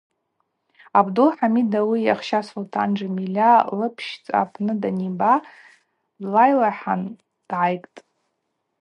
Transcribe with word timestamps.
Абдул-Хӏамид 0.99 1.71
ауи 1.79 1.99
йахща 2.07 2.41
Султӏан 2.49 2.89
Джьамильа 2.95 3.51
лыпшцӏа 3.77 4.33
апны 4.41 4.73
даниба 4.81 5.33
длайлахӏан 6.21 7.01
дгӏайгтӏ. 7.47 7.99